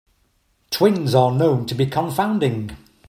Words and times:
Twins 0.71 1.13
are 1.13 1.31
known 1.31 1.67
to 1.67 1.75
be 1.75 1.85
confounding. 1.85 2.75